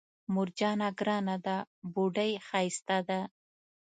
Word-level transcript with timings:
مور 0.33 0.47
جانه 0.59 0.87
ګرانه 0.99 1.35
ده 1.45 1.57
بوډۍ 1.93 2.31
ښايسته 2.47 2.97
ده 3.09 3.19